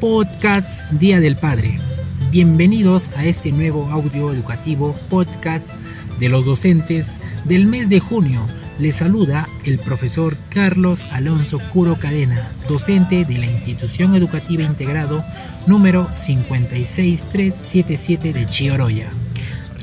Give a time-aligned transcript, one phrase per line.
[0.00, 1.78] Podcast Día del Padre.
[2.32, 5.78] Bienvenidos a este nuevo audio educativo podcast
[6.18, 8.44] de los docentes del mes de junio.
[8.80, 15.22] Les saluda el profesor Carlos Alonso Curo Cadena, docente de la Institución Educativa Integrado
[15.66, 19.10] número 56377 de Chioroya.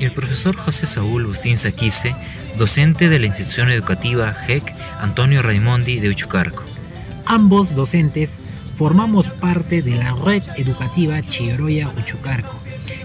[0.00, 2.12] Y el profesor José Saúl Agustín Saquise,
[2.56, 6.64] docente de la Institución Educativa GEC Antonio Raimondi de Uchucarco.
[7.24, 8.40] Ambos docentes
[8.74, 12.58] formamos parte de la red educativa Chioroya Uchucarco.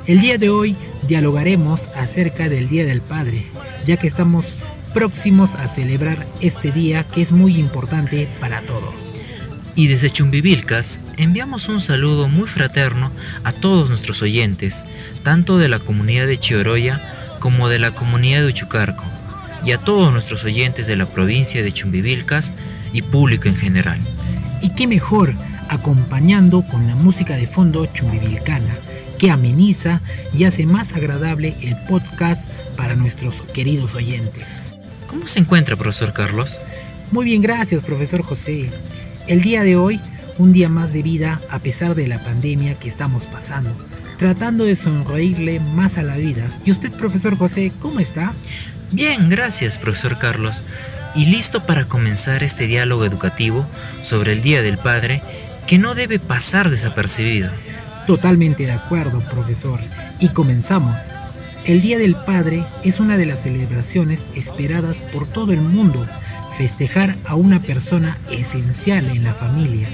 [0.08, 0.76] El día de hoy
[1.08, 3.46] dialogaremos acerca del Día del Padre,
[3.86, 4.58] ya que estamos
[4.94, 9.20] próximos a celebrar este día que es muy importante para todos.
[9.76, 13.12] Y desde Chumbivilcas enviamos un saludo muy fraterno
[13.44, 14.84] a todos nuestros oyentes,
[15.24, 17.02] tanto de la comunidad de Chioroya
[17.40, 19.04] como de la comunidad de Uchucarco,
[19.66, 22.52] y a todos nuestros oyentes de la provincia de Chumbivilcas
[22.94, 24.00] y público en general.
[24.62, 25.34] Y qué mejor
[25.70, 28.76] acompañando con la música de fondo chumbivilcana,
[29.18, 30.02] que ameniza
[30.38, 34.83] y hace más agradable el podcast para nuestros queridos oyentes.
[35.08, 36.60] ¿Cómo se encuentra, profesor Carlos?
[37.12, 38.70] Muy bien, gracias, profesor José.
[39.28, 40.00] El día de hoy,
[40.38, 43.72] un día más de vida a pesar de la pandemia que estamos pasando,
[44.18, 46.46] tratando de sonreírle más a la vida.
[46.66, 48.34] ¿Y usted, profesor José, cómo está?
[48.92, 50.64] Bien, gracias, profesor Carlos.
[51.16, 53.68] Y listo para comenzar este diálogo educativo
[54.02, 55.22] sobre el Día del Padre
[55.68, 57.50] que no debe pasar desapercibido.
[58.08, 59.80] Totalmente de acuerdo, profesor.
[60.20, 61.00] Y comenzamos.
[61.66, 66.06] El Día del Padre es una de las celebraciones esperadas por todo el mundo.
[66.58, 69.88] Festejar a una persona esencial en la familia,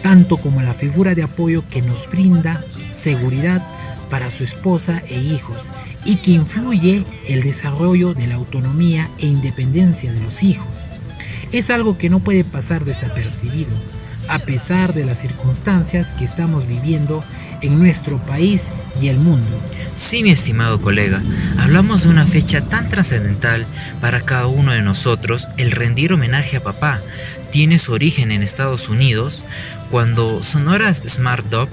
[0.00, 3.66] tanto como la figura de apoyo que nos brinda seguridad
[4.08, 5.68] para su esposa e hijos
[6.04, 10.84] y que influye el desarrollo de la autonomía e independencia de los hijos.
[11.50, 13.72] Es algo que no puede pasar desapercibido
[14.28, 17.24] a pesar de las circunstancias que estamos viviendo
[17.60, 18.68] en nuestro país
[19.00, 19.60] y el mundo.
[19.94, 21.22] Sí, mi estimado colega,
[21.58, 23.66] hablamos de una fecha tan trascendental
[24.00, 27.00] para cada uno de nosotros, el rendir homenaje a papá.
[27.50, 29.42] Tiene su origen en Estados Unidos,
[29.90, 31.68] cuando Sonora Smart Dog,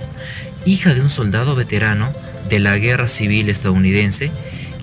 [0.66, 2.12] hija de un soldado veterano
[2.50, 4.32] de la Guerra Civil estadounidense,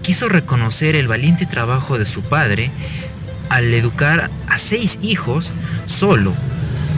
[0.02, 2.70] quiso reconocer el valiente trabajo de su padre
[3.48, 5.52] al educar a seis hijos
[5.86, 6.32] solo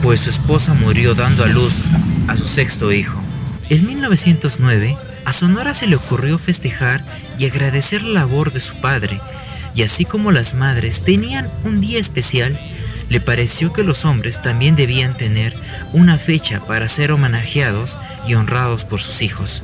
[0.05, 1.81] pues su esposa murió dando a luz
[2.27, 3.19] a su sexto hijo.
[3.71, 4.95] En 1909,
[5.25, 7.03] a Sonora se le ocurrió festejar
[7.39, 9.19] y agradecer la labor de su padre,
[9.73, 12.55] y así como las madres tenían un día especial,
[13.09, 15.55] le pareció que los hombres también debían tener
[15.91, 19.63] una fecha para ser homenajeados y honrados por sus hijos.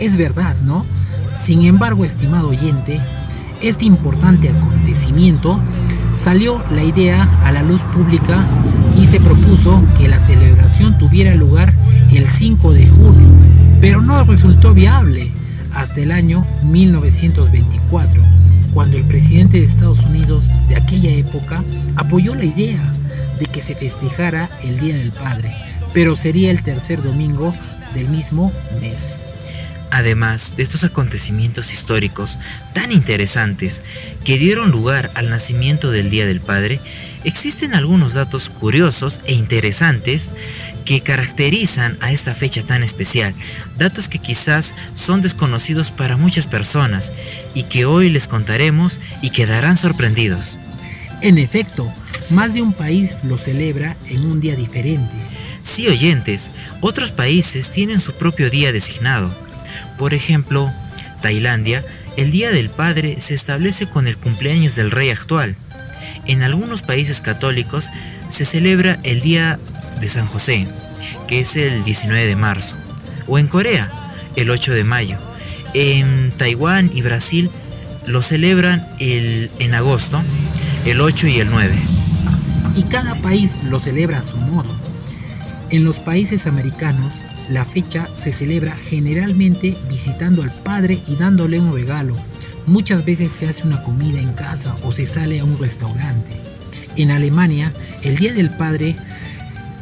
[0.00, 0.84] Es verdad, ¿no?
[1.36, 3.00] Sin embargo, estimado oyente,
[3.62, 5.60] este importante acontecimiento
[6.18, 8.44] salió la idea a la luz pública
[8.96, 11.72] y se propuso que la celebración tuviera lugar
[12.12, 13.28] el 5 de junio,
[13.80, 15.30] pero no resultó viable
[15.72, 18.20] hasta el año 1924,
[18.74, 21.62] cuando el presidente de Estados Unidos de aquella época
[21.94, 22.82] apoyó la idea
[23.38, 25.52] de que se festejara el Día del Padre,
[25.94, 27.54] pero sería el tercer domingo
[27.94, 28.50] del mismo
[28.82, 29.36] mes.
[29.90, 32.38] Además de estos acontecimientos históricos
[32.74, 33.82] tan interesantes
[34.24, 36.80] que dieron lugar al nacimiento del Día del Padre,
[37.24, 40.30] existen algunos datos curiosos e interesantes
[40.84, 43.34] que caracterizan a esta fecha tan especial,
[43.76, 47.12] datos que quizás son desconocidos para muchas personas
[47.54, 50.58] y que hoy les contaremos y quedarán sorprendidos.
[51.22, 51.92] En efecto,
[52.30, 55.16] más de un país lo celebra en un día diferente.
[55.60, 59.47] Sí, oyentes, otros países tienen su propio día designado.
[59.98, 60.70] Por ejemplo,
[61.20, 61.84] Tailandia,
[62.16, 65.56] el Día del Padre se establece con el cumpleaños del rey actual.
[66.26, 67.90] En algunos países católicos
[68.28, 69.58] se celebra el Día
[70.00, 70.66] de San José,
[71.26, 72.76] que es el 19 de marzo,
[73.26, 73.90] o en Corea,
[74.36, 75.18] el 8 de mayo.
[75.74, 77.50] En Taiwán y Brasil
[78.06, 80.22] lo celebran el, en agosto,
[80.86, 81.78] el 8 y el 9.
[82.74, 84.74] Y cada país lo celebra a su modo.
[85.70, 87.12] En los países americanos,
[87.50, 92.14] la fecha se celebra generalmente visitando al padre y dándole un regalo.
[92.66, 96.30] Muchas veces se hace una comida en casa o se sale a un restaurante.
[96.96, 97.72] En Alemania,
[98.02, 98.96] el Día del Padre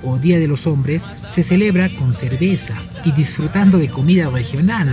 [0.04, 2.74] o Día de los Hombres se celebra con cerveza
[3.04, 4.86] y disfrutando de comida regional.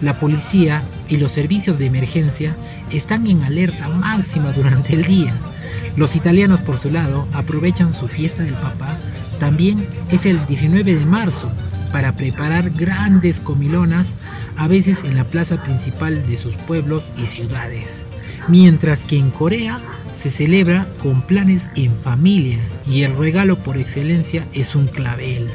[0.00, 2.54] La policía y los servicios de emergencia
[2.92, 5.34] están en alerta máxima durante el día.
[5.96, 8.96] Los italianos, por su lado, aprovechan su fiesta del papá.
[9.40, 11.50] También es el 19 de marzo
[11.92, 14.16] para preparar grandes comilonas,
[14.56, 18.04] a veces en la plaza principal de sus pueblos y ciudades.
[18.48, 19.78] Mientras que en Corea
[20.12, 25.48] se celebra con planes en familia y el regalo por excelencia es un clavel.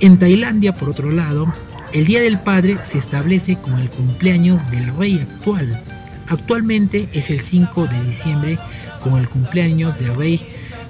[0.00, 1.52] En Tailandia, por otro lado,
[1.92, 5.82] el Día del Padre se establece con el cumpleaños del rey actual.
[6.28, 8.58] Actualmente es el 5 de diciembre
[9.02, 10.40] con el cumpleaños del rey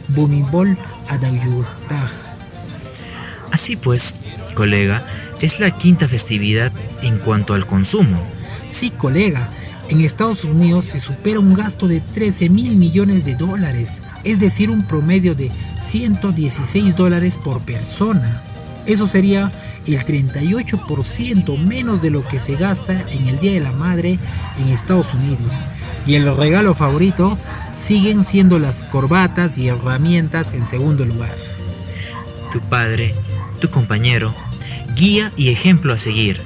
[0.08, 0.76] Bhumibol
[1.08, 2.25] Adulyadej.
[3.56, 4.14] Así pues,
[4.52, 5.02] colega,
[5.40, 6.70] es la quinta festividad
[7.00, 8.22] en cuanto al consumo.
[8.70, 9.48] Sí, colega,
[9.88, 14.68] en Estados Unidos se supera un gasto de 13 mil millones de dólares, es decir,
[14.68, 15.50] un promedio de
[15.82, 18.42] 116 dólares por persona.
[18.84, 19.50] Eso sería
[19.86, 24.18] el 38% menos de lo que se gasta en el Día de la Madre
[24.58, 25.54] en Estados Unidos.
[26.06, 27.38] Y el regalo favorito
[27.74, 31.34] siguen siendo las corbatas y herramientas en segundo lugar.
[32.52, 33.14] Tu padre,
[33.56, 34.34] tu compañero,
[34.94, 36.40] guía y ejemplo a seguir.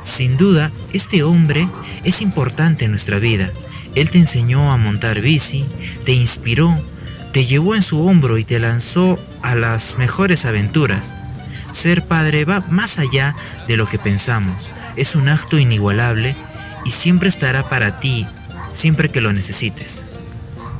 [0.00, 1.68] Sin duda, este hombre
[2.04, 3.50] es importante en nuestra vida.
[3.94, 5.64] Él te enseñó a montar bici,
[6.04, 6.74] te inspiró,
[7.32, 11.14] te llevó en su hombro y te lanzó a las mejores aventuras.
[11.70, 13.34] Ser padre va más allá
[13.68, 14.70] de lo que pensamos.
[14.96, 16.34] Es un acto inigualable
[16.84, 18.26] y siempre estará para ti,
[18.72, 20.04] siempre que lo necesites.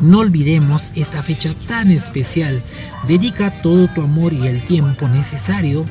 [0.01, 2.63] No olvidemos esta fecha tan especial.
[3.07, 5.85] Dedica todo tu amor y el tiempo necesario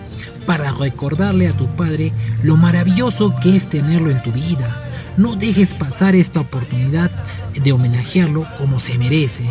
[0.47, 2.11] para recordarle a tu padre
[2.41, 4.75] lo maravilloso que es tenerlo en tu vida.
[5.17, 7.11] No dejes pasar esta oportunidad
[7.53, 9.45] de homenajearlo como se merece.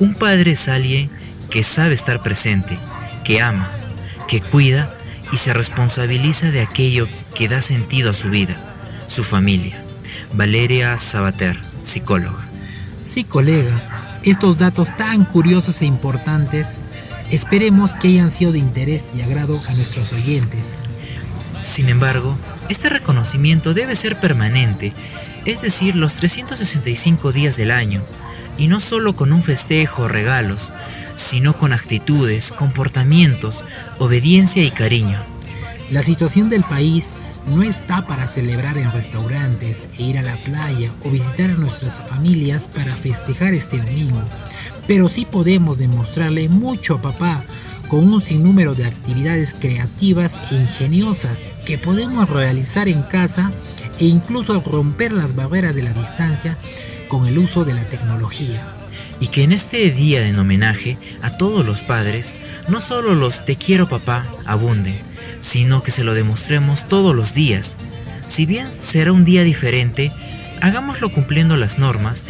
[0.00, 1.10] Un padre es alguien
[1.48, 2.78] que sabe estar presente,
[3.24, 3.70] que ama,
[4.28, 4.90] que cuida
[5.32, 8.56] y se responsabiliza de aquello que da sentido a su vida,
[9.06, 9.82] su familia.
[10.34, 12.45] Valeria Sabater, psicóloga.
[13.06, 13.70] Sí, colega,
[14.24, 16.80] estos datos tan curiosos e importantes
[17.30, 20.74] esperemos que hayan sido de interés y agrado a nuestros oyentes.
[21.60, 22.36] Sin embargo,
[22.68, 24.92] este reconocimiento debe ser permanente,
[25.44, 28.02] es decir, los 365 días del año,
[28.58, 30.72] y no solo con un festejo o regalos,
[31.14, 33.64] sino con actitudes, comportamientos,
[34.00, 35.20] obediencia y cariño.
[35.90, 41.10] La situación del país no está para celebrar en restaurantes ir a la playa o
[41.10, 44.20] visitar a nuestras familias para festejar este domingo,
[44.86, 47.42] pero sí podemos demostrarle mucho a papá
[47.88, 53.52] con un sinnúmero de actividades creativas e ingeniosas que podemos realizar en casa
[53.98, 56.58] e incluso romper las barreras de la distancia
[57.08, 58.66] con el uso de la tecnología.
[59.20, 62.34] Y que en este día en homenaje a todos los padres,
[62.68, 65.00] no solo los te quiero papá abunde,
[65.38, 67.76] sino que se lo demostremos todos los días.
[68.26, 70.10] Si bien será un día diferente,
[70.60, 72.24] hagámoslo cumpliendo las normas,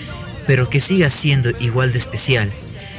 [0.46, 2.52] pero que siga siendo igual de especial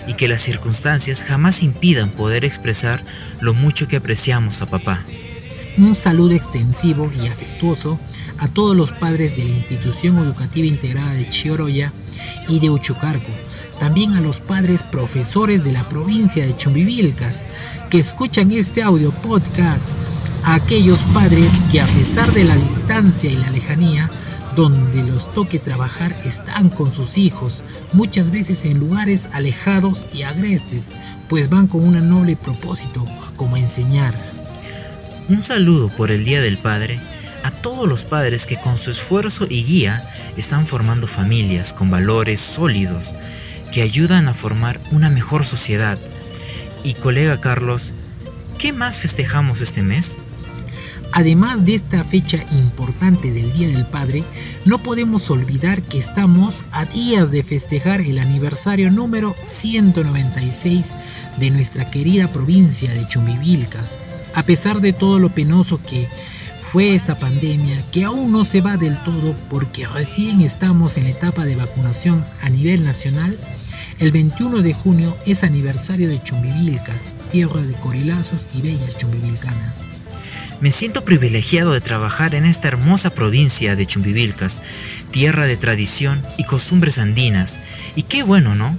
[0.07, 3.03] y que las circunstancias jamás impidan poder expresar
[3.41, 5.03] lo mucho que apreciamos a papá.
[5.77, 7.99] Un saludo extensivo y afectuoso
[8.39, 11.94] a todos los padres de la institución educativa integrada de Chioroya
[12.47, 13.31] y de Uchucarco,
[13.79, 17.45] también a los padres profesores de la provincia de Chumbivilcas
[17.89, 19.97] que escuchan este audio podcast,
[20.45, 24.09] a aquellos padres que a pesar de la distancia y la lejanía,
[24.56, 27.62] donde los toque trabajar están con sus hijos,
[27.94, 30.94] muchas veces en lugares alejados y agrestes,
[31.28, 34.16] pues van con un noble propósito, como enseñar.
[35.30, 36.99] Un saludo por el Día del Padre
[37.44, 40.04] a todos los padres que con su esfuerzo y guía
[40.37, 43.13] están formando familias con valores sólidos
[43.71, 46.00] que ayudan a formar una mejor sociedad.
[46.83, 47.94] Y colega Carlos,
[48.57, 50.19] ¿qué más festejamos este mes?
[51.14, 54.24] Además de esta fecha importante del Día del Padre,
[54.66, 60.86] no podemos olvidar que estamos a días de festejar el aniversario número 196
[61.40, 63.97] de nuestra querida provincia de Chumivilcas.
[64.36, 66.07] A pesar de todo lo penoso que
[66.71, 71.12] fue esta pandemia, que aún no se va del todo porque recién estamos en la
[71.12, 73.40] etapa de vacunación a nivel nacional,
[74.00, 79.86] el 21 de junio es aniversario de Chumbivilcas, tierra de corilazos y bellas chumbivilcanas.
[80.59, 84.59] Me siento privilegiado de trabajar en esta hermosa provincia de Chumbivilcas,
[85.12, 87.62] tierra de tradición y costumbres andinas.
[87.95, 88.78] Y qué bueno, ¿no?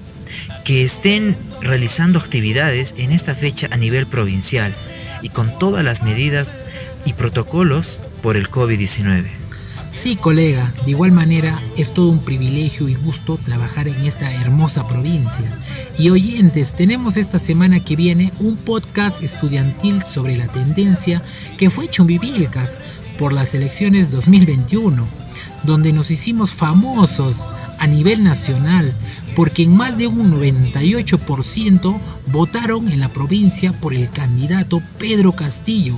[0.65, 4.75] Que estén realizando actividades en esta fecha a nivel provincial
[5.23, 6.67] y con todas las medidas
[7.05, 9.27] y protocolos por el COVID-19.
[9.91, 14.87] Sí, colega, de igual manera es todo un privilegio y gusto trabajar en esta hermosa
[14.87, 15.51] provincia.
[15.99, 21.23] Y oyentes, tenemos esta semana que viene un podcast estudiantil sobre la tendencia
[21.57, 22.81] que fue Chumbivilcas
[23.19, 25.07] por las elecciones 2021,
[25.65, 27.49] donde nos hicimos famosos
[27.79, 28.95] a nivel nacional,
[29.39, 35.95] porque en más de un 98% votaron en la provincia por el candidato Pedro Castillo,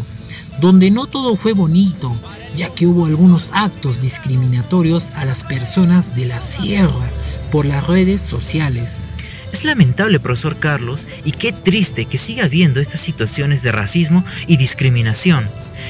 [0.61, 2.15] donde no todo fue bonito,
[2.55, 7.09] ya que hubo algunos actos discriminatorios a las personas de la sierra
[7.51, 9.07] por las redes sociales.
[9.51, 14.59] Es lamentable, profesor Carlos, y qué triste que siga habiendo estas situaciones de racismo y
[14.59, 15.49] discriminación.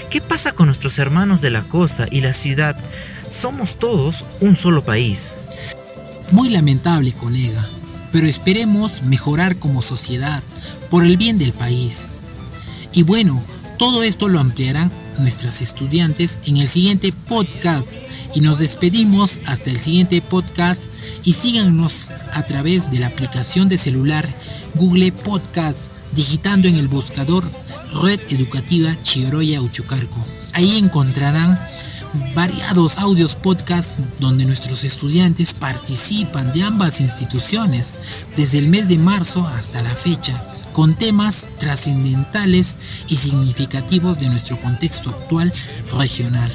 [0.09, 2.76] ¿Qué pasa con nuestros hermanos de la costa y la ciudad?
[3.26, 5.37] Somos todos un solo país.
[6.32, 7.68] Muy lamentable, colega,
[8.12, 10.42] pero esperemos mejorar como sociedad
[10.88, 12.06] por el bien del país.
[12.92, 13.42] Y bueno,
[13.78, 18.02] todo esto lo ampliarán nuestras estudiantes en el siguiente podcast
[18.34, 20.90] y nos despedimos hasta el siguiente podcast
[21.25, 24.26] y síganos a través de la aplicación de celular
[24.75, 27.44] Google Podcast digitando en el buscador
[28.02, 30.25] Red Educativa Chioroya Uchucarco.
[30.54, 31.59] Ahí encontrarán
[32.35, 37.95] variados audios podcast donde nuestros estudiantes participan de ambas instituciones
[38.37, 40.42] desde el mes de marzo hasta la fecha
[40.73, 42.76] con temas trascendentales
[43.09, 45.52] y significativos de nuestro contexto actual
[45.97, 46.50] regional.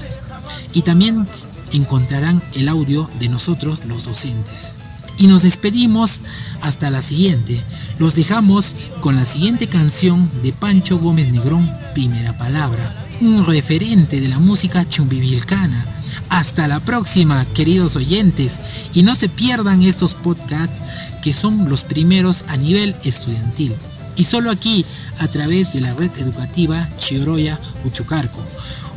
[0.74, 1.28] Y también
[1.74, 4.74] encontrarán el audio de nosotros los docentes.
[5.18, 6.22] Y nos despedimos
[6.62, 7.62] hasta la siguiente.
[8.00, 14.28] Los dejamos con la siguiente canción de Pancho Gómez Negrón, Primera Palabra, un referente de
[14.28, 15.86] la música chumbivilcana.
[16.30, 18.60] Hasta la próxima, queridos oyentes,
[18.94, 20.82] y no se pierdan estos podcasts
[21.22, 23.74] que son los primeros a nivel estudiantil.
[24.16, 24.86] Y solo aquí,
[25.20, 28.42] a través de la red educativa Chioroya Uchucarco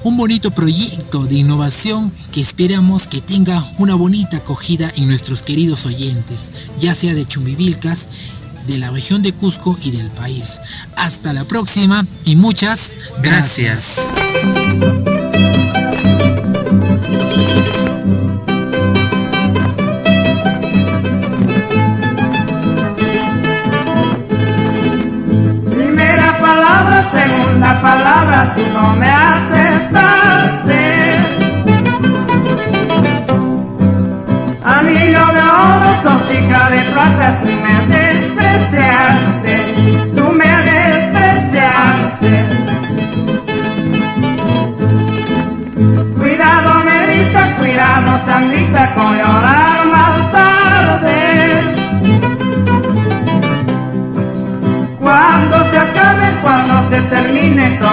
[0.04, 5.86] un bonito proyecto de innovación que esperamos que tenga una bonita acogida en nuestros queridos
[5.86, 8.08] oyentes, ya sea de Chumbivilcas,
[8.68, 10.60] de la región de Cusco y del país.
[10.96, 14.12] Hasta la próxima y muchas gracias.
[25.70, 28.54] Primera palabra, segunda palabra,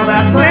[0.05, 0.44] that way.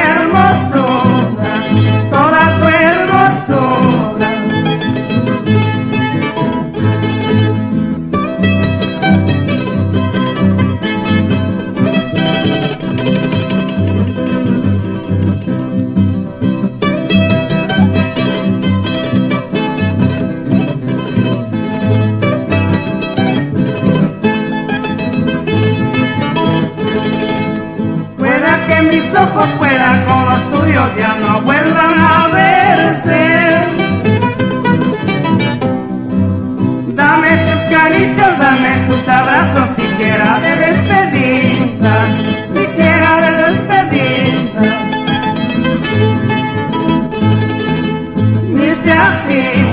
[48.94, 49.26] love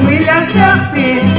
[0.07, 1.30] we love, love.